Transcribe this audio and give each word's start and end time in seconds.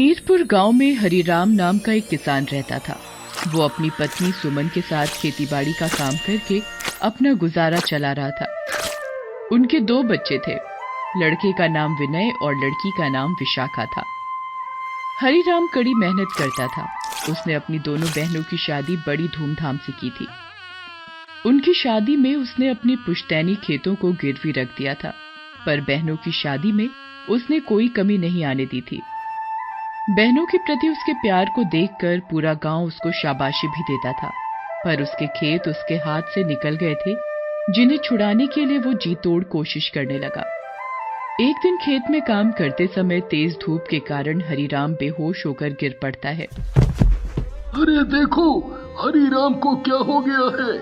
मीरपुर 0.00 0.42
गाँव 0.42 0.72
में 0.72 0.94
हरिराम 0.94 1.50
नाम 1.50 1.78
का 1.78 1.92
एक 1.92 2.08
किसान 2.08 2.44
रहता 2.44 2.78
था। 2.78 3.00
वो 3.48 3.62
अपनी 3.62 3.90
पत्नी 3.90 4.32
सुमन 4.32 4.68
के 4.68 4.80
साथ 4.80 5.06
खेतीबाड़ी 5.06 5.72
का 5.72 5.88
काम 5.88 6.16
करके 6.16 6.62
अपना 7.02 7.32
गुजारा 7.32 7.78
चला 7.78 8.12
रहा 8.12 8.30
था। 8.30 8.64
उनके 9.52 9.80
दो 9.80 10.02
बच्चे 10.02 10.38
थे। 10.48 10.54
लड़के 11.16 11.52
का 11.52 11.66
नाम 11.66 11.92
विनय 11.92 12.32
और 12.42 12.54
लड़की 12.54 12.90
का 12.90 13.08
नाम 13.08 13.32
विशाखा 13.32 13.84
था। 13.84 14.04
हरिराम 15.20 15.66
कड़ी 15.66 15.94
मेहनत 15.94 16.28
करता 16.38 16.66
था। 16.66 16.88
उसने 17.32 17.54
अपनी 17.54 17.78
दोनों 17.78 18.08
बहनों 18.08 18.42
की 18.42 18.56
शादी 18.56 18.96
बड़ी 18.96 19.28
धूमधाम 19.28 19.76
से 19.76 19.92
की 19.92 20.10
थी। 20.10 20.26
उनकी 21.46 21.74
शादी 21.74 22.16
में 22.16 22.36
उसने 22.36 22.68
अपनी 22.68 22.96
पुश्तैनी 22.96 23.54
खेतों 23.54 23.94
को 23.94 24.12
गिरवी 24.12 24.52
रख 24.52 24.68
दिया 24.78 24.94
था। 24.94 25.14
पर 25.66 25.80
बहनों 25.80 26.16
की 26.16 26.32
शादी 26.32 26.72
में 26.72 26.88
उसने 27.28 27.60
कोई 27.60 27.88
कमी 27.88 28.18
नहीं 28.18 28.44
आने 28.44 28.66
दी 28.66 28.80
थी। 28.80 29.02
बहनों 30.10 30.44
के 30.46 30.58
प्रति 30.58 30.88
उसके 30.88 31.12
प्यार 31.12 31.50
को 31.56 31.64
देखकर 31.64 32.20
पूरा 32.30 32.54
गाँव 32.54 32.84
उसको 32.84 33.10
शाबाशी 33.12 33.68
भी 33.68 33.82
देता 33.82 34.12
था। 34.12 34.30
पर 34.84 35.02
उसके 35.02 35.26
खेत 35.26 35.68
उसके 35.68 35.94
हाथ 35.94 36.22
से 36.34 36.44
निकल 36.44 36.76
गए 36.76 36.94
थे 36.94 37.14
जिन्हें 37.72 37.98
छुड़ाने 37.98 38.46
के 38.46 38.64
लिए 38.64 38.78
वो 38.78 38.92
जी 38.92 39.14
तोड़ 39.14 39.44
कोशिश 39.44 39.88
करने 39.88 40.18
लगा। 40.18 40.44
एक 41.40 41.56
दिन 41.62 41.76
खेत 41.76 42.10
में 42.10 42.20
काम 42.22 42.50
करते 42.52 42.86
समय 42.86 43.20
तेज 43.20 43.58
धूप 43.62 43.84
के 43.90 43.98
कारण 43.98 44.40
हरिराम 44.40 44.94
बेहोश 44.94 45.46
होकर 45.46 45.70
गिर 45.70 45.98
पड़ता 46.02 46.28
है। 46.28 46.46
अरे 47.74 48.02
देखो 48.10 48.48
हरिराम 49.00 49.54
को 49.54 49.76
क्या 49.76 49.96
हो 49.96 50.20
गया 50.20 50.46
है? 50.60 50.78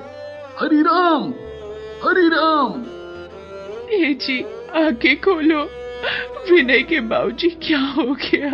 हरिराम! 0.60 1.34
हरिराम! 2.04 2.84
जी 4.14 4.42
आँखें 4.76 5.20
खोलो। 5.20 5.77
विनय 6.50 6.82
के 6.82 7.00
बाबूजी, 7.00 7.48
क्या 7.48 7.78
हो 7.78 8.02
गया? 8.02 8.50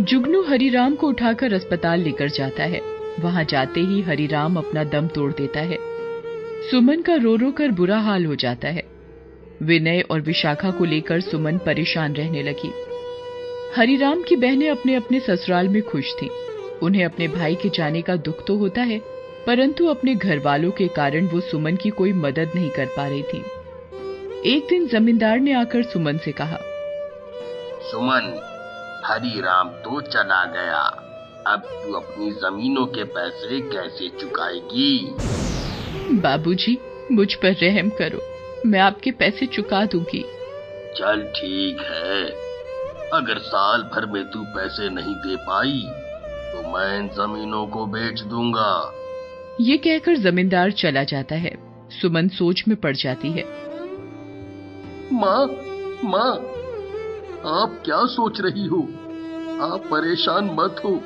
जुगनू 0.00 0.42
हरिराम 0.42 0.94
को 0.94 1.08
उठाकर 1.08 1.52
अस्पताल 1.52 2.00
लेकर 2.00 2.28
जाता 2.28 2.62
है। 2.62 2.80
वहाँ 3.20 3.44
जाते 3.44 3.80
ही 3.80 4.02
हरिराम 4.02 4.56
अपना 4.56 4.84
दम 4.84 5.08
तोड़ 5.08 5.32
देता 5.32 5.60
है। 5.60 5.78
सुमन 6.70 7.02
का 7.02 7.14
रो 7.14 7.36
रो 7.36 7.50
कर 7.50 7.68
बुरा 7.68 7.98
हाल 7.98 8.24
हो 8.24 8.34
जाता 8.34 8.68
है। 8.68 8.82
विनय 9.62 10.00
और 10.10 10.20
विशाखा 10.20 10.70
को 10.70 10.84
लेकर 10.84 11.20
सुमन 11.20 11.58
परेशान 11.58 12.14
रहने 12.14 12.42
लगी। 12.42 12.72
हरिराम 13.76 14.22
की 14.22 14.36
बहनें 14.36 14.70
अपने 14.70 14.94
अपने 14.94 15.20
ससुराल 15.20 15.68
में 15.68 15.82
खुश 15.82 16.14
थीं। 16.22 16.28
उन्हें 16.82 17.04
अपने 17.04 17.28
भाई 17.28 17.54
के 17.54 17.68
जाने 17.68 18.02
का 18.02 18.16
दुख 18.16 18.46
तो 18.46 18.56
होता 18.56 18.82
है 18.82 19.11
परंतु 19.46 19.86
अपने 19.86 20.14
घर 20.14 20.38
वालों 20.38 20.70
के 20.70 20.86
कारण 20.88 21.26
वो 21.26 21.40
सुमन 21.40 21.76
की 21.76 21.90
कोई 21.90 22.12
मदद 22.12 22.52
नहीं 22.54 22.70
कर 22.70 22.86
पा 22.86 23.06
रही 23.06 23.22
थी। 23.22 23.44
एक 24.46 24.66
दिन 24.68 24.86
जमींदार 24.88 25.40
ने 25.40 25.52
आकर 25.52 25.82
सुमन 25.82 26.18
से 26.18 26.32
कहा 26.32 26.58
सुमन 27.82 28.32
हरी 29.04 29.40
राम 29.40 29.68
तो 29.68 30.00
चला 30.02 30.44
गया। 30.44 30.82
अब 31.46 31.62
तू 31.74 31.92
अपनी 31.92 32.30
जमीनों 32.32 32.86
के 32.86 33.04
पैसे 33.04 33.60
कैसे 33.70 34.08
चुकाएगी? 34.20 35.14
बाबूजी 36.20 36.78
मुझ 37.12 37.34
पर 37.34 37.56
रहम 37.62 37.88
करो। 37.90 38.20
मैं 38.66 38.80
आपके 38.80 39.10
पैसे 39.10 39.46
चुका 39.46 39.84
दूँगी। 39.86 40.24
चल 40.96 41.22
ठीक 41.36 41.80
है। 41.82 42.24
अगर 43.12 43.38
साल 43.38 43.82
भर 43.94 44.06
में 44.06 44.24
तू 44.30 44.42
पैसे 44.56 44.88
नहीं 44.88 45.14
दे 45.16 45.36
पाई 45.36 45.82
तो 46.52 46.68
मैं 46.68 46.98
इन 46.98 47.08
जमीनों 47.08 47.66
को 47.66 47.86
बेच 47.86 48.20
दूँगा। 48.22 48.72
ये 49.60 49.76
कहकर 49.76 50.16
जमींदार 50.16 50.70
चला 50.70 51.04
जाता 51.04 51.34
है। 51.34 51.58
सुमन 51.90 52.28
सोच 52.28 52.64
में 52.68 52.76
पड़ 52.76 52.96
जाती 52.96 53.28
है। 53.28 53.44
माँ 55.12 55.46
माँ 56.04 56.36
आप 57.60 57.82
क्या 57.84 58.04
सोच 58.04 58.40
रही 58.40 58.66
हो? 58.66 58.88
आप 59.62 59.82
परेशान 59.86 60.44
मत 60.44 60.76
हो। 60.84 61.00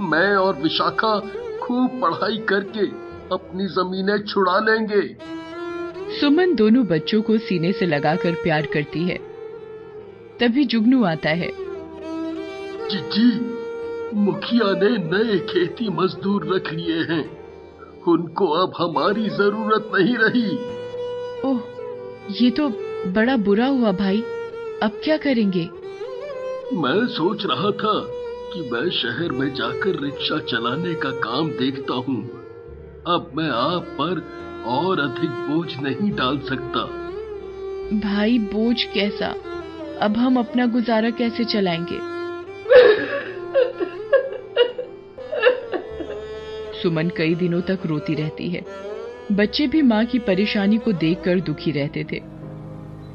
मैं 0.00 0.36
और 0.36 0.56
विशाखा 0.56 1.20
खूब 1.62 2.00
पढ़ाई 2.00 2.38
करके 2.38 2.86
अपनी 3.34 3.66
जमीनें 3.66 4.22
छुड़ा 4.22 4.58
लेंगे। 4.58 5.16
सुमन 6.20 6.54
दोनों 6.54 6.86
बच्चों 6.86 7.22
को 7.22 7.38
सीने 7.38 7.72
से 7.72 7.86
लगाकर 7.86 8.32
प्यार 8.32 8.66
करती 8.66 9.04
है। 9.04 9.18
तभी 10.40 10.64
जुगनू 10.64 11.04
आता 11.04 11.30
है। 11.30 11.50
जीजी 12.88 13.54
मुखिया 14.14 14.72
ने 14.72 14.90
नए 14.90 15.38
खेती 15.38 15.88
मजदूर 15.88 16.54
रख 16.54 16.72
लिए 16.72 16.98
हैं। 16.98 17.43
उनको 18.08 18.46
अब 18.46 18.72
हमारी 18.78 19.28
ज़रूरत 19.28 19.90
नहीं 19.94 20.16
रही। 20.16 20.58
ओह 21.50 21.60
ये 22.30 22.50
तो 22.50 22.68
बड़ा 23.06 23.36
बुरा 23.36 23.66
हुआ 23.66 23.92
भाई। 23.92 24.20
अब 24.82 25.00
क्या 25.04 25.16
करेंगे? 25.16 25.68
मैं 26.72 27.06
सोच 27.06 27.46
रहा 27.46 27.70
था 27.70 27.94
कि 28.52 28.70
मैं 28.72 28.90
शहर 28.90 29.32
में 29.32 29.54
जाकर 29.54 30.00
रिक्शा 30.02 30.38
चलाने 30.38 30.94
का 30.94 31.10
काम 31.10 31.48
देखता 31.48 31.94
हूँ। 31.94 32.22
अब 33.06 33.30
मैं 33.36 33.50
आप 33.50 33.86
पर 34.00 34.22
और 34.66 35.00
अधिक 35.00 35.30
बोझ 35.30 35.76
नहीं 35.76 36.10
डाल 36.10 36.38
सकता। 36.38 36.84
भाई 38.00 38.38
बोझ 38.38 38.82
कैसा? 38.84 39.34
अब 40.00 40.16
हम 40.16 40.38
अपना 40.38 40.66
गुजारा 40.66 41.10
कैसे 41.10 41.44
चलाएँगे? 41.44 42.14
सुमन 46.84 47.08
कई 47.08 47.34
दिनों 47.34 47.60
तक 47.60 47.78
रोती 47.86 48.14
रहती 48.14 48.48
है। 48.48 48.62
बच्चे 49.32 49.66
भी 49.66 49.82
माँ 49.82 50.04
की 50.04 50.18
परेशानी 50.18 50.78
को 50.78 50.92
देखकर 50.92 51.40
दुखी 51.40 51.70
रहते 51.70 52.04
थे। 52.04 52.16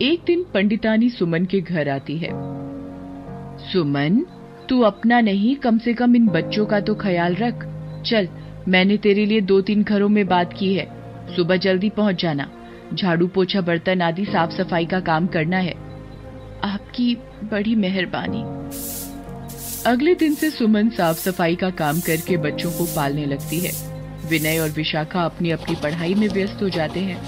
एक 0.01 0.21
दिन 0.27 0.45
पंडितानी 0.53 1.09
सुमन 1.09 1.45
के 1.45 1.61
घर 1.61 1.89
आती 1.89 2.17
है। 2.17 2.29
सुमन, 3.71 4.25
तू 4.69 4.81
अपना 4.81 5.21
नहीं, 5.21 5.55
कम 5.55 5.77
से 5.77 5.93
कम 5.93 6.15
इन 6.15 6.27
बच्चों 6.27 6.65
का 6.65 6.79
तो 6.79 6.95
ख्याल 6.95 7.35
रख। 7.35 7.53
चल, 8.05 8.27
मैंने 8.67 8.97
तेरे 8.97 9.25
लिए 9.25 9.41
दो 9.41 9.61
तीन 9.61 9.83
घरों 9.83 10.09
में 10.09 10.27
बात 10.27 10.53
की 10.53 10.73
है। 10.73 10.87
सुबह 11.35 11.55
जल्दी 11.55 11.89
पहुँच 11.89 12.21
जाना। 12.21 12.51
झाड़ू 12.93 13.27
पोछा, 13.27 13.61
बर्तन 13.61 14.01
आदि 14.01 14.25
साफ़ 14.25 14.51
सफ़ाई 14.51 14.85
का 14.85 14.99
काम 14.99 15.27
करना 15.27 15.57
है। 15.57 15.73
आपकी 16.63 17.15
बड़ी 17.43 17.75
मेहरबानी। 17.75 18.43
अगले 19.85 20.13
दिन 20.15 20.33
से 20.33 20.49
सुमन 20.49 20.89
साफ़ 20.89 21.17
सफ़ाई 21.17 21.55
का 21.55 21.69
काम 21.69 21.99
करके 21.99 22.37
बच्चों 22.37 22.71
को 22.71 22.85
पालने 22.85 23.25
लगती 23.25 23.59
है। 23.59 23.71
विनय 24.29 24.59
और 24.59 24.69
विशाखा 24.69 25.21
अपनी 25.21 25.51
अपनी 25.51 25.75
पढ़ाई 25.75 26.13
में 26.13 26.27
व्यस्त 26.27 26.63
हो 26.63 26.69
जाते 26.69 26.99
हैं। 26.99 27.21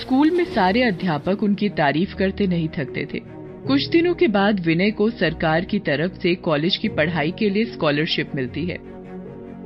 स्कूल 0.00 0.30
में 0.30 0.44
सारे 0.44 0.82
अध्यापक 0.82 1.42
उनकी 1.42 1.68
तारीफ़ 1.68 2.14
करते 2.14 2.46
नहीं 2.46 2.68
थकते 2.68 3.06
थे। 3.14 3.20
कुछ 3.66 3.86
दिनों 3.88 4.14
के 4.14 4.28
बाद 4.28 4.60
विनय 4.60 4.90
को 4.90 5.10
सरकार 5.10 5.64
की 5.64 5.78
तरफ़ 5.78 6.12
से 6.12 6.34
कॉलेज 6.34 6.76
की 6.76 6.88
पढ़ाई 6.88 7.30
के 7.30 7.50
लिए 7.50 7.64
स्कॉलरशिप 7.64 8.34
मिलती 8.34 8.64
है। 8.64 8.78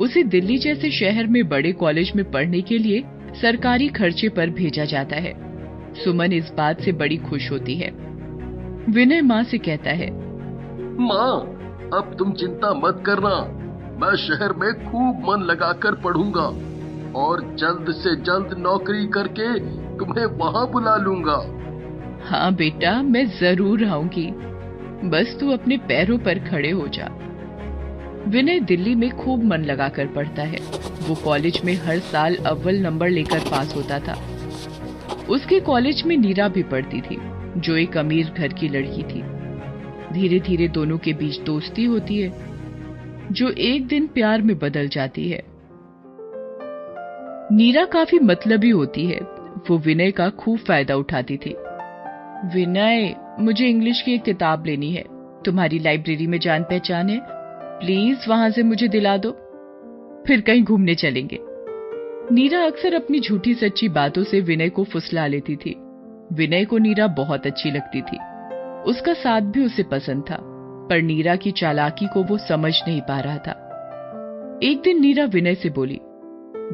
उसे 0.00 0.22
दिल्ली 0.22 0.58
जैसे 0.58 0.90
शहर 0.90 1.26
में 1.26 1.48
बड़े 1.48 1.72
कॉलेज 1.72 2.12
में 2.16 2.30
पढ़ने 2.30 2.60
के 2.60 2.78
लिए 2.78 3.02
सरकारी 3.40 3.88
खर्चे 3.88 4.28
पर 4.28 4.50
भेजा 4.50 4.84
जाता 4.84 5.16
है। 5.16 5.34
सुमन 5.94 6.32
इस 6.32 6.52
बात 6.56 6.80
से 6.80 6.92
बड़ी 6.92 7.16
खुश 7.16 7.50
होती 7.50 7.74
है। 7.74 7.90
विनय 8.90 9.20
माँ 9.20 9.42
से 9.44 9.58
कहता 9.58 9.90
है, 9.90 10.10
माँ 11.00 11.50
अब 11.92 12.14
तुम 12.18 12.32
चिंता 12.32 12.72
मत 12.74 13.02
करना। 13.06 13.34
मैं 14.00 14.14
शहर 14.16 14.52
में 14.52 14.72
खूब 14.84 15.24
मन 15.28 15.42
लगाकर 15.42 15.94
पढ़ूँगा 15.94 16.46
और 17.18 17.42
जल्द 17.58 17.92
से 17.94 18.14
जल्द 18.22 18.56
नौकरी 18.58 19.06
करके 19.06 19.58
तुम्हें 19.98 20.24
वहाँ 20.38 20.66
बुला 20.70 20.96
लूँगा। 20.96 21.36
हाँ 22.28 22.54
बेटा, 22.54 23.02
मैं 23.02 23.26
ज़रूर 23.40 23.84
आऊँगी। 23.84 24.26
बस 25.10 25.36
तू 25.40 25.50
अपने 25.52 25.76
पैरों 25.88 26.18
पर 26.18 26.38
खड़े 26.48 26.70
हो 26.70 26.86
जा। 26.88 27.08
विनय 28.28 28.60
दिल्ली 28.60 28.94
में 28.94 29.10
खूब 29.16 29.44
मन 29.44 29.64
लगाकर 29.64 30.06
पढ़ता 30.06 30.42
है। 30.42 30.58
वो 31.08 31.14
कॉलेज 31.14 31.60
में 31.64 31.74
हर 31.76 31.98
साल 31.98 32.36
अव्वल 32.46 32.80
नंबर 32.80 33.08
लेकर 33.08 33.40
पास 33.50 33.74
होता 33.76 33.98
था। 33.98 34.16
उसके 35.30 35.60
कॉलेज 35.60 36.02
में 36.06 36.16
नीरा 36.16 36.48
भी 36.48 36.62
पढ़ती 36.62 37.00
थी, 37.00 37.18
जो 37.56 37.76
एक 37.76 37.96
अमीर 37.96 38.32
घर 38.38 38.52
की 38.52 38.68
लड़की 38.68 39.02
थी। 39.02 39.22
धीरे 40.14 40.40
धीरे 40.40 40.68
दोनों 40.68 40.98
के 40.98 41.12
बीच 41.12 41.40
दोस्ती 41.40 41.84
होती 41.84 42.20
है, 42.20 42.32
जो 43.32 43.50
एक 43.50 43.86
दिन 43.86 44.06
प्यार 44.06 44.42
में 44.42 44.58
बदल 44.58 44.88
जाती 44.88 45.28
है। 45.28 45.42
नीरा 47.52 47.84
काफ़ी 47.84 48.18
मतलबी 48.18 48.70
होती 48.70 49.06
है, 49.06 49.20
वो 49.68 49.78
विनय 49.78 50.10
का 50.10 50.28
खूब 50.30 50.58
फ़ायदा 50.58 50.96
उठाती 50.96 51.36
थी। 51.36 51.54
विनय, 52.54 53.14
मुझे 53.40 53.66
इंग्लिश 53.66 54.02
की 54.02 54.14
एक 54.14 54.22
किताब 54.22 54.66
लेनी 54.66 54.92
है, 54.92 55.04
तुम्हारी 55.44 55.78
लाइब्रेरी 55.78 56.26
में 56.26 56.38
जान 56.38 56.62
पहचान 56.62 57.08
है, 57.08 57.20
प्लीज़ 57.80 58.28
वहाँ 58.28 58.50
से 58.50 58.62
मुझे 58.62 58.88
दिला 58.88 59.16
दो, 59.16 59.30
फिर 60.26 60.40
कहीं 60.40 60.62
घूमने 60.62 60.94
चलेंगे। 60.94 61.38
नीरा 62.32 62.64
अक्सर 62.64 62.94
अपनी 62.94 63.20
झूठी 63.20 63.54
सच्ची 63.54 63.88
बातों 63.88 64.24
से 64.24 64.40
विनय 64.40 64.68
को 64.68 64.84
फुसला 64.84 65.26
लेती 65.26 65.56
थी। 65.56 65.76
विनय 66.32 66.64
को 66.64 66.78
नीरा 66.78 67.06
बहुत 67.06 67.46
अच्छी 67.46 67.70
लगती 67.70 68.00
थी। 68.00 68.18
उसका 68.86 69.12
साथ 69.12 69.40
भी 69.40 69.64
उसे 69.66 69.82
पसंद 69.82 70.22
था 70.22 70.36
पर 70.90 71.02
नीरा 71.02 71.36
की 71.36 71.50
चालाकी 71.50 72.06
को 72.06 72.22
वो 72.22 72.38
समझ 72.38 72.72
नहीं 72.88 73.00
पा 73.00 73.20
रहा 73.20 73.38
था। 73.38 73.52
एक 74.62 74.80
दिन 74.82 75.00
नीरा 75.00 75.24
विनय 75.24 75.54
से 75.54 75.70
बोली 75.70 76.00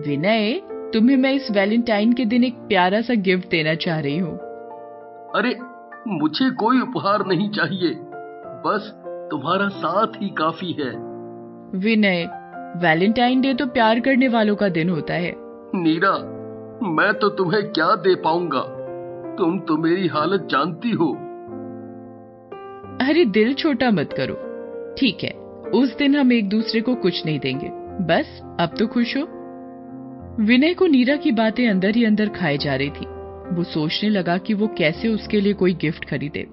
विनय 0.06 0.60
तुम्हें 0.92 1.16
मैं 1.16 1.32
इस 1.32 1.50
वैलेंटाइन 1.50 2.12
के 2.12 2.24
दिन 2.24 2.44
एक 2.44 2.54
प्यारा 2.54 3.00
सा 3.00 3.14
गिफ्ट 3.14 3.50
देना 3.50 3.74
चाह 3.74 4.00
रही 4.00 4.18
हूँ। 4.18 4.36
अरे 5.36 5.56
मुझे 6.08 6.50
कोई 6.50 6.80
उपहार 6.80 7.26
नहीं 7.26 7.50
चाहिए। 7.50 7.94
बस 8.64 8.92
तुम्हारा 9.30 9.68
साथ 9.68 10.06
ही 10.06 10.28
काफ़ी 10.28 10.72
है। 10.72 10.90
विनय 11.78 12.28
वैलेंटाइन 12.76 13.40
डे 13.40 13.54
तो 13.54 13.66
प्यार 13.66 14.00
करने 14.00 14.28
वालों 14.28 14.56
का 14.56 14.68
दिन 14.68 14.90
होता 14.90 15.14
है। 15.14 15.32
नीरा 15.74 16.12
मैं 16.90 17.12
तो 17.14 17.28
तुम्हें 17.28 17.62
क्या 17.72 17.94
दे 17.96 18.14
पाऊँगा? 18.14 18.60
तुम 19.38 19.58
तो 19.58 19.76
मेरी 19.76 20.06
हालत 20.06 20.48
जानती 20.50 20.90
हो। 20.90 21.16
अरे 23.00 23.24
दिल 23.24 23.52
छोटा 23.54 23.90
मत 23.90 24.12
करो। 24.12 24.34
ठीक 24.98 25.24
है, 25.24 25.30
उस 25.70 25.96
दिन 25.96 26.16
हम 26.16 26.32
एक 26.32 26.48
दूसरे 26.48 26.80
को 26.80 26.94
कुछ 26.94 27.24
नहीं 27.26 27.38
देंगे। 27.38 27.68
बस, 28.04 28.40
अब 28.60 28.74
तो 28.78 28.86
खुश 28.86 29.16
हो। 29.16 29.22
विनय 30.40 30.74
को 30.74 30.86
नीरा 30.86 31.16
की 31.16 31.32
बातें 31.32 31.68
अंदर 31.68 31.94
ही 31.96 32.04
अंदर 32.04 32.28
खाए 32.28 32.58
जा 32.58 32.74
रही 32.74 32.90
थी। 32.90 33.06
वो 33.54 33.62
सोचने 33.62 34.08
लगा 34.08 34.36
कि 34.38 34.54
वो 34.54 34.66
कैसे 34.78 35.08
उसके 35.08 35.40
लिए 35.40 35.52
कोई 35.52 35.74
गिफ्ट 35.74 36.04
खरीदे। 36.04 36.46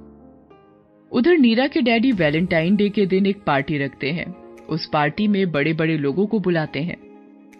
उधर 1.11 1.37
नीरा 1.37 1.67
के 1.67 1.81
डैडी 1.81 2.11
वैलेंटाइन 2.11 2.75
डे 2.75 2.89
के 2.89 3.05
दिन 3.05 3.25
एक 3.25 3.43
पार्टी 3.43 3.77
रखते 3.77 4.11
हैं। 4.11 4.33
उस 4.65 4.89
पार्टी 4.93 5.27
में 5.27 5.51
बड़े 5.51 5.73
बड़े 5.73 5.97
लोगों 5.97 6.25
को 6.27 6.39
बुलाते 6.39 6.79
हैं। 6.79 6.97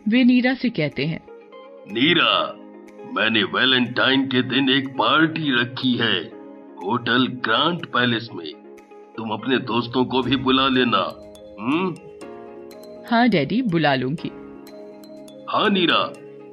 वे 0.07 0.24
नीरा 0.24 0.54
से 0.54 0.69
कहते 0.69 1.06
हैं, 1.06 1.19
नीरा, 1.92 2.56
मैंने 3.16 3.44
वैलेंटाइन 3.44 4.25
के 4.25 4.42
दिन 4.42 4.69
एक 4.69 4.88
पार्टी 4.89 5.62
रखी 5.62 5.94
है, 5.98 6.19
होटल 6.86 7.28
ग्रांड 7.28 7.86
पैलेस 7.86 8.30
में। 8.36 8.51
तुम 9.17 9.31
अपने 9.31 9.57
दोस्तों 9.57 10.05
को 10.05 10.21
भी 10.21 10.35
बुला 10.35 10.67
लेना। 10.67 10.99
हम्म? 11.59 11.95
हाँ 13.09 13.29
डैडी 13.29 13.61
बुला 13.61 13.95
लूँगी। 13.95 14.29
हाँ 15.49 15.69
नीरा 15.69 16.03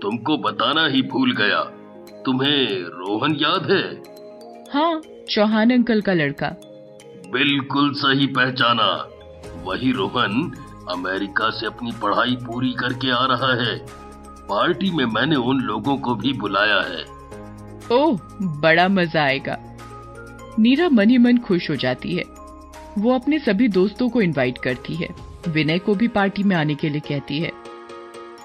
तुमको 0.03 0.37
बताना 0.39 0.87
ही 0.87 1.03
भूल 1.03 1.35
गया। 1.37 1.61
तुम्हें 2.23 2.81
रोहन 2.81 3.35
याद 3.35 3.71
है? 3.71 3.83
हाँ 4.73 5.01
चौहान 5.31 5.71
अंकल 5.71 6.01
का 6.01 6.13
लड़का। 6.13 6.49
बिल्कुल 7.33 7.93
सही 7.95 8.27
पहचाना। 8.27 8.87
वही 9.65 9.93
रोहन 9.93 10.53
अमेरिका 10.91 11.51
से 11.51 11.67
अपनी 11.67 11.93
पढ़ाई 11.93 12.37
पूरी 12.37 12.73
करके 12.73 13.11
आ 13.11 13.25
रहा 13.25 13.53
है। 13.63 13.77
पार्टी 14.49 14.91
में 14.91 15.05
मैंने 15.07 15.37
उन 15.37 15.61
लोगों 15.61 15.97
को 15.99 16.15
भी 16.15 16.33
बुलाया 16.33 16.81
है। 16.81 17.05
ओह 17.93 18.19
बड़ा 18.61 18.89
मज़ा 18.89 19.23
आएगा। 19.23 19.59
नीरा 20.59 20.89
मन 20.89 21.11
ही 21.11 21.19
मन 21.19 21.39
खुश 21.39 21.71
हो 21.71 21.77
जाती 21.77 22.15
है। 22.15 22.44
वो 22.99 23.15
अपने 23.15 23.39
सभी 23.39 23.69
दोस्तों 23.69 24.09
को 24.09 24.21
इनवाइट 24.21 24.59
करती 24.59 24.95
है। 24.95 25.09
विनय 25.49 25.79
को 25.79 25.95
भी 25.95 26.09
पार्टी 26.09 26.43
में 26.43 26.57
आने 26.57 26.75
के 26.75 26.89
लिए 26.89 27.01
कहती 27.01 27.41
है। 27.41 27.53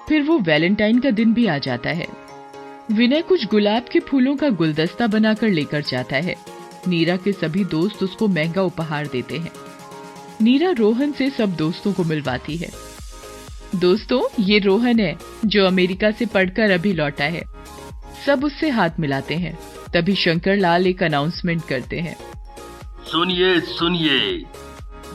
फिर 0.08 0.22
वो 0.22 0.38
वैलेंटाइन 0.38 1.00
का 1.00 1.10
दिन 1.10 1.34
भी 1.34 1.46
आ 1.46 1.58
जाता 1.58 1.90
है। 1.90 2.06
विनय 2.92 3.22
कुछ 3.22 3.46
गुलाब 3.46 3.84
के 3.92 4.00
फूलों 4.00 4.36
का 4.36 4.48
गुलदस्ता 4.48 5.06
बनाकर 5.06 5.48
लेकर 5.48 5.80
जाता 5.80 6.16
है। 6.16 6.34
नीरा 6.88 7.16
के 7.16 7.32
सभी 7.32 7.64
दोस्त 7.64 8.02
उसको 8.02 8.28
महँगा 8.28 8.62
उपहार 8.62 9.06
देते 9.06 9.38
हैं। 9.38 9.50
नीरा 10.40 10.70
रोहन 10.70 11.12
से 11.12 11.30
सब 11.30 11.56
दोस्तों 11.56 11.92
को 11.92 12.04
मिलवाती 12.04 12.56
है। 12.56 12.70
दोस्तों, 13.76 14.44
ये 14.44 14.58
रोहन 14.58 15.00
है, 15.00 15.18
जो 15.44 15.66
अमेरिका 15.66 16.10
से 16.10 16.26
पढ़कर 16.26 16.70
अभी 16.70 16.92
लौटा 16.92 17.24
है। 17.24 17.42
सब 18.26 18.44
उससे 18.44 18.68
हाथ 18.68 18.90
मिलाते 19.00 19.34
हैं। 19.34 19.58
तभी 19.94 20.14
शंकर 20.14 20.56
लाल 20.56 20.86
एक 20.86 21.02
अनाउंसमेंट 21.02 21.62
करते 21.64 22.00
हैं। 22.00 22.16
सुनिए 23.10 23.60
सुनिए। 23.60 24.44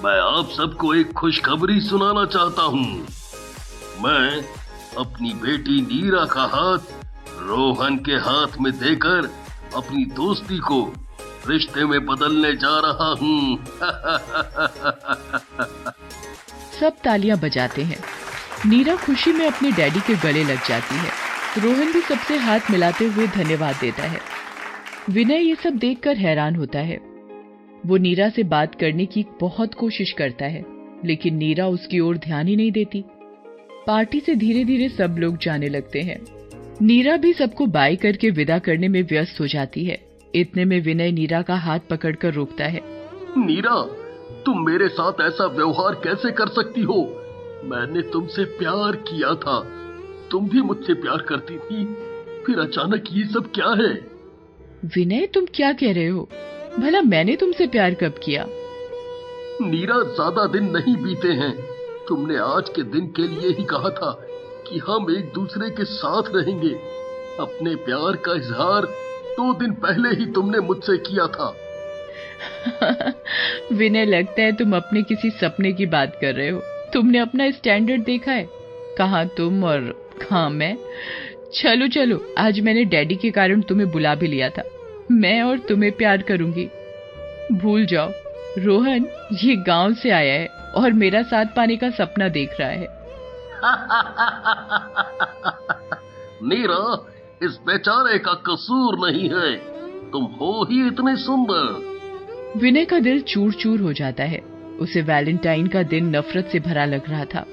मैं 0.04 0.22
आप 0.22 0.50
सबको 0.58 0.94
एक 0.94 1.14
खुशखबरी 1.14 1.82
सुनाना 1.82 2.26
चाहता 2.26 2.62
हूँ। 2.62 3.08
मैं 4.04 4.44
अपनी 4.98 5.34
बेटी 5.34 5.82
नीरा 5.82 6.26
का 6.26 6.42
हाथ 6.42 6.80
रोहन 7.42 7.98
के 7.98 8.12
हाथ 8.12 8.48
में 8.62 8.74
देकर 8.74 9.32
अपनी 9.76 10.06
दोस्ती 10.06 10.58
को 10.58 10.94
रिश्ते 11.48 11.86
में 11.86 12.06
बदलने 12.06 12.56
जा 12.56 12.78
रहा 12.80 13.16
हूँ। 13.22 13.66
सब 16.80 16.94
तालियाँ 17.04 17.40
बजाते 17.40 17.84
हैं। 17.84 18.00
नीरा 18.66 18.96
खुशी 18.96 19.32
में 19.32 19.48
अपने 19.48 19.72
डैडी 19.72 20.00
के 20.00 20.16
गले 20.16 20.44
लग 20.44 20.68
जाती 20.68 20.96
है। 20.96 21.12
रोहन 21.58 21.94
भी 21.94 22.02
सबसे 22.02 22.38
हाथ 22.38 22.60
मिलाते 22.72 23.06
हुए 23.06 23.28
धन्यवाद 23.28 23.76
देता 23.82 24.04
है। 24.04 24.20
विनय 25.10 25.36
ये 25.36 25.56
सब 25.56 25.70
देखकर 25.70 26.18
हैरान 26.18 26.56
होता 26.56 26.80
है। 26.80 27.15
वो 27.86 27.98
नीरा 27.98 28.30
से 28.30 28.44
बात 28.44 28.76
करने 28.76 29.06
की 29.06 29.26
बहुत 29.42 29.74
कोशिश 29.74 30.12
करता 30.12 30.46
है 30.46 30.66
लेकिन 31.06 31.36
नीरा 31.36 31.68
उसकी 31.68 32.00
ओर 32.00 32.18
ध्यान 32.18 32.48
ही 32.48 32.56
नहीं 32.56 32.72
देती। 32.72 33.04
पार्टी 33.88 34.20
से 34.20 34.36
धीरे 34.36 34.66
धीरे 34.66 34.90
सब 34.90 35.16
लोग 35.20 35.38
जाने 35.38 35.70
लगते 35.70 36.02
हैं। 36.02 36.26
नीरा 36.82 37.18
भी 37.18 37.34
सबको 37.34 37.66
बाय 37.66 37.96
करके 37.96 38.30
विदा 38.30 38.60
करने 38.60 38.88
में 38.88 39.04
व्यस्त 39.04 39.42
हो 39.42 39.48
जाती 39.48 39.86
है। 39.86 39.98
इतने 40.36 40.66
में 40.66 40.82
विनय 40.82 41.12
नीरा 41.12 41.42
का 41.42 41.56
हाथ 41.56 41.80
पकड़कर 41.80 42.34
रोकता 42.34 42.66
है। 42.66 42.82
नीरा 43.38 43.82
तुम 44.46 44.66
मेरे 44.66 44.88
साथ 44.88 45.14
ऐसा 45.22 45.46
व्यवहार 45.46 45.94
कैसे 45.94 46.32
कर 46.32 46.48
सकती 46.48 46.82
हो? 46.82 47.22
मैंने 47.64 48.02
तुमसे 48.02 48.44
प्यार 48.44 48.96
किया 48.96 49.36
था। 49.36 49.72
तुम 50.32 50.50
भी 50.50 50.62
मुझसे 50.62 50.94
प्यार 50.94 51.18
करती 51.18 51.58
थी। 51.58 51.86
फिर 52.46 52.60
अचानक 52.60 53.04
ये 53.12 53.24
सब 53.24 53.52
क्या 53.52 53.68
है? 53.68 53.94
विनय 54.86 55.26
तुम 55.26 55.46
क्या 55.54 55.74
कह 55.74 55.94
रहे 55.94 56.08
हो? 56.08 56.30
भला 56.80 57.02
मैंने 57.02 57.36
तुमसे 57.36 57.68
प्यार 57.68 57.94
कब 57.94 58.14
किया? 58.24 58.46
नीरा 59.62 60.02
ज़्यादा 60.04 60.46
दिन 60.48 60.64
नहीं 60.64 60.96
बीते 60.96 61.28
हैं। 61.28 61.54
तुमने 62.08 62.38
आज 62.38 62.70
के 62.70 62.84
दिन 62.84 63.08
के 63.08 63.28
लिए 63.28 63.50
ही 63.50 63.64
कहा 63.64 63.90
था 63.90 64.12
कि 64.68 64.80
हम 64.80 65.12
एक 65.18 65.32
दूसरे 65.34 65.70
के 65.70 65.86
साथ 65.86 66.24
रहेंगे। 66.36 66.74
अपने 67.40 67.76
प्यार 67.76 68.16
का 68.16 68.34
इजहार 68.34 68.86
दो 69.38 69.54
दिन 69.54 69.72
पहले 69.72 70.10
ही 70.10 70.26
तुमने 70.26 70.60
मुझसे 70.60 70.98
किया 70.98 71.28
था। 71.28 71.56
विनय 73.74 74.06
लगता 74.06 74.42
है 74.42 74.52
तुम 74.52 74.76
अपने 74.76 75.04
किसी 75.04 75.30
सपने 75.30 75.74
की 75.74 75.86
बात 75.86 76.18
कर 76.22 76.36
रहे 76.36 76.50
हो। 76.50 76.62
तुमने 76.94 77.20
अपना 77.20 77.52
स्टैंडर्ड 77.52 78.04
देखा 78.04 78.32
है। 78.32 78.50
कहा 78.98 79.26
तुम 79.26 79.64
और 79.64 79.80
कहा 80.22 80.50
मैं? 80.50 80.78
चलो 81.54 81.88
चलो 81.88 82.36
आज 82.38 82.60
मैंने 82.60 82.86
डैडी 82.86 83.16
के 83.16 83.32
कारण 83.32 83.62
तुम्हें 83.62 83.92
बुला 83.92 84.16
भी 84.16 84.28
लिया 84.28 84.50
था। 84.50 84.64
मैं 85.12 85.44
और 85.44 85.60
तुम्हें 85.60 85.92
प्यार 85.92 86.22
करूँगी। 86.22 86.70
भूल 87.52 87.86
जाओ 87.86 88.12
रोहन 88.58 89.06
ये 89.44 89.56
गाँव 89.56 89.94
से 89.94 90.10
आया 90.10 90.34
है 90.34 90.48
और 90.76 90.94
मेरा 90.94 91.22
साथ 91.22 91.46
पाने 91.46 91.78
का 91.78 91.90
सपना 91.90 92.28
देख 92.30 92.50
रहा 92.60 92.70
है। 92.70 92.88
नीरा 96.44 97.08
इस 97.44 97.60
बेचारे 97.68 98.20
का 98.20 98.34
कसूर 98.34 99.10
नहीं 99.10 99.30
है। 99.30 99.56
तुम 100.12 100.24
हो 100.24 100.68
ही 100.72 100.88
इतने 100.88 101.16
सुंदर। 101.16 101.96
विनय 102.60 102.86
का 102.86 103.00
दिल 103.00 103.22
चूर 103.22 103.54
चूर 103.54 103.80
हो 103.80 103.94
जाता 103.94 104.24
है। 104.24 104.40
उसे 104.80 105.02
वैलेंटाइन 105.02 105.68
का 105.68 105.84
दिन 105.84 106.16
नफरत 106.16 106.50
से 106.52 106.60
भरा 106.60 106.86
लग 106.86 107.02
रहा 107.10 107.26
था। 107.26 107.46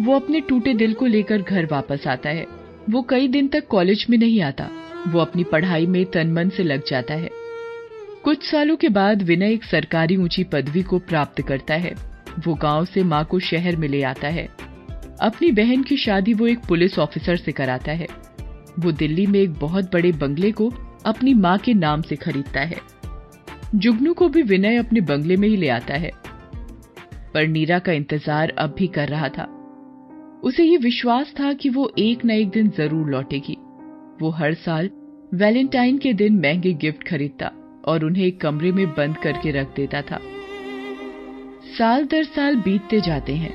वो 0.00 0.16
अपने 0.16 0.40
टूटे 0.40 0.74
दिल 0.74 0.94
को 0.94 1.06
लेकर 1.06 1.38
घर 1.38 1.66
वापस 1.66 2.06
आता 2.06 2.30
है। 2.30 2.46
वो 2.90 3.02
कई 3.02 3.28
दिन 3.28 3.48
तक 3.48 3.66
कॉलेज 3.66 4.06
में 4.10 4.18
नहीं 4.18 4.42
आता। 4.42 4.68
वो 5.08 5.18
अपनी 5.18 5.44
पढ़ाई 5.44 5.86
में 5.86 6.04
तन 6.06 6.32
मन 6.32 6.48
से 6.48 6.62
लग 6.62 6.82
जाता 6.86 7.14
है। 7.14 7.30
कुछ 8.24 8.50
सालों 8.50 8.76
के 8.76 8.88
बाद 8.88 9.22
विनय 9.22 9.52
एक 9.52 9.64
सरकारी 9.64 10.16
ऊँची 10.16 10.44
पदवी 10.44 10.82
को 10.82 10.98
प्राप्त 10.98 11.40
करता 11.42 11.74
है। 11.74 11.94
वो 12.46 12.54
गाँव 12.54 12.84
से 12.84 13.02
माँ 13.02 13.24
को 13.24 13.38
शहर 13.38 13.76
में 13.76 13.88
ले 13.88 14.02
आता 14.02 14.28
है। 14.28 14.48
अपनी 15.20 15.50
बहन 15.52 15.82
की 15.82 15.96
शादी 15.96 16.34
वो 16.34 16.46
एक 16.46 16.58
पुलिस 16.58 16.98
ऑफिसर 16.98 17.36
से 17.36 17.52
कराता 17.52 17.92
है। 17.92 18.06
वो 18.78 18.92
दिल्ली 18.92 19.26
में 19.26 19.40
एक 19.40 19.52
बहुत 19.52 19.92
बड़े 19.92 20.12
बंगले 20.12 20.52
को 20.52 20.72
अपनी 21.06 21.34
माँ 21.34 21.58
के 21.58 21.74
नाम 21.74 22.02
से 22.02 22.16
खरीदता 22.16 22.60
है। 22.60 22.80
जुगनू 23.74 24.12
को 24.14 24.28
भी 24.28 24.42
विनय 24.42 24.76
अपने 24.76 25.00
बंगले 25.00 25.36
में 25.36 25.48
ही 25.48 25.56
ले 25.56 25.68
आता 25.68 25.94
है। 25.94 26.10
पर 27.34 27.46
नीरा 27.46 27.78
का 27.78 27.92
इंतज़ार 27.92 28.52
अब 28.58 28.74
भी 28.78 28.86
कर 28.86 29.08
रहा 29.08 29.28
था। 29.28 29.44
उसे 30.44 30.64
ये 30.64 30.76
विश्वास 30.76 31.34
था 31.40 31.52
कि 31.52 31.68
वो 31.68 31.92
एक 31.98 32.24
न 32.24 32.30
एक 32.30 32.48
दिन 32.48 32.68
ज़रूर 32.68 33.10
लौटेगी। 33.10 33.56
वो 34.20 34.30
हर 34.30 34.54
साल 34.54 34.90
वैलेंटाइन 35.34 35.98
के 35.98 36.12
दिन 36.12 36.40
महँगे 36.40 36.72
गिफ्ट 36.74 37.08
खरीदता 37.08 37.50
और 37.84 38.04
उन्हें 38.04 38.24
एक 38.24 38.40
कमरे 38.40 38.72
में 38.72 38.86
बंद 38.88 39.16
करके 39.16 39.50
रख 39.50 39.74
देता 39.76 40.02
था। 40.02 40.20
साल 41.78 42.04
दर 42.04 42.24
साल 42.24 42.56
बीतते 42.56 43.00
जाते 43.00 43.34
हैं। 43.36 43.54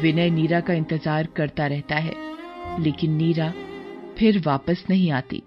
विनय 0.00 0.30
नीरा 0.30 0.60
का 0.60 0.74
इंतज़ार 0.74 1.28
करता 1.36 1.66
रहता 1.66 1.96
है, 1.96 2.14
लेकिन 2.80 3.12
नीरा 3.12 3.52
फिर 4.18 4.42
वापस 4.46 4.84
नहीं 4.90 5.10
आती। 5.10 5.42